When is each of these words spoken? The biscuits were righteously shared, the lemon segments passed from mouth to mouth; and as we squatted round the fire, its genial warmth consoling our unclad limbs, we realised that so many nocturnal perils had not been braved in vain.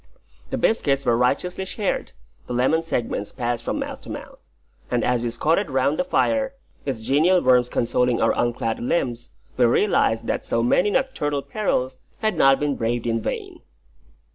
The 0.49 0.57
biscuits 0.57 1.05
were 1.05 1.15
righteously 1.15 1.63
shared, 1.65 2.13
the 2.47 2.53
lemon 2.53 2.81
segments 2.81 3.31
passed 3.31 3.63
from 3.63 3.77
mouth 3.77 4.01
to 4.01 4.09
mouth; 4.09 4.43
and 4.89 5.03
as 5.03 5.21
we 5.21 5.29
squatted 5.29 5.69
round 5.69 5.97
the 5.97 6.03
fire, 6.03 6.55
its 6.87 7.01
genial 7.03 7.39
warmth 7.39 7.69
consoling 7.69 8.19
our 8.19 8.33
unclad 8.33 8.79
limbs, 8.79 9.29
we 9.57 9.65
realised 9.65 10.25
that 10.25 10.43
so 10.43 10.63
many 10.63 10.89
nocturnal 10.89 11.43
perils 11.43 11.99
had 12.17 12.35
not 12.35 12.59
been 12.59 12.75
braved 12.77 13.05
in 13.05 13.21
vain. 13.21 13.59